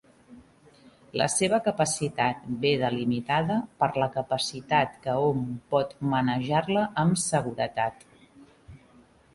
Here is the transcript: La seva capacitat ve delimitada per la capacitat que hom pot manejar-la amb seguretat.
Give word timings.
La 1.21 1.25
seva 1.33 1.59
capacitat 1.67 2.47
ve 2.63 2.71
delimitada 2.85 3.59
per 3.83 3.91
la 4.05 4.09
capacitat 4.17 4.97
que 5.05 5.17
hom 5.27 5.45
pot 5.77 5.95
manejar-la 6.17 6.89
amb 7.05 7.23
seguretat. 7.29 8.05